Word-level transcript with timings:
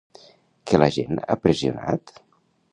Que 0.71 0.79
la 0.83 0.87
gent 0.95 1.21
ha 1.21 1.37
pressionat? 1.45 2.19